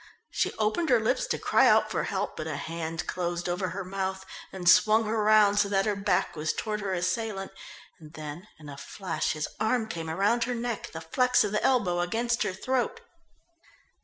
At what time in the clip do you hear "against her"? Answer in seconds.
11.99-12.51